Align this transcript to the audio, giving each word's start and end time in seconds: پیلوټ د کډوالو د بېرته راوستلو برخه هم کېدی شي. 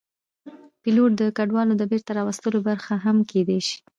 پیلوټ 0.81 1.11
د 1.17 1.21
کډوالو 1.37 1.73
د 1.77 1.83
بېرته 1.91 2.11
راوستلو 2.19 2.59
برخه 2.67 2.93
هم 3.05 3.17
کېدی 3.31 3.59
شي. 3.67 3.77